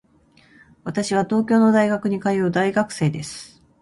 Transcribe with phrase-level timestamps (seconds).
[0.83, 3.61] 私は東京の大学に通う大学生です。